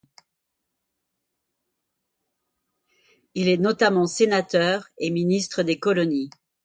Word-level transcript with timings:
Il 3.35 3.47
est 3.49 3.57
notamment 3.57 4.07
sénateur, 4.07 4.87
et 4.97 5.11
ministre 5.11 5.61
des 5.61 5.77
colonies. 5.77 6.31